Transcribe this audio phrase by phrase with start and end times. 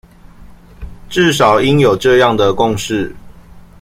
[1.09, 3.15] 至少應有這樣的共識